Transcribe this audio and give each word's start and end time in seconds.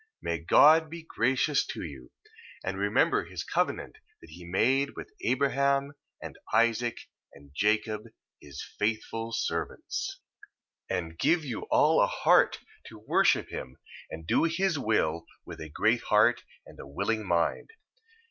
1:2. 0.23 0.23
May 0.23 0.39
God 0.39 0.89
be 0.89 1.03
gracious 1.03 1.63
to 1.67 1.83
you, 1.83 2.09
and 2.63 2.75
remember 2.75 3.23
his 3.25 3.43
covenant 3.43 3.97
that 4.19 4.31
he 4.31 4.43
made 4.43 4.95
with 4.95 5.13
Abraham, 5.23 5.93
and 6.19 6.39
Isaac, 6.51 6.97
and 7.35 7.51
Jacob, 7.55 8.05
his 8.41 8.63
faithful 8.79 9.31
servants: 9.31 10.19
1:3. 10.89 10.97
And 11.01 11.19
give 11.19 11.45
you 11.45 11.67
all 11.69 12.01
a 12.01 12.07
heart 12.07 12.57
to 12.87 12.97
worship 12.97 13.49
him, 13.49 13.77
and 14.09 14.27
to 14.27 14.33
do 14.37 14.43
his 14.45 14.79
will 14.79 15.27
with 15.45 15.61
a 15.61 15.69
great 15.69 16.01
heart, 16.01 16.41
and 16.65 16.79
a 16.79 16.87
willing 16.87 17.23
mind. 17.23 17.69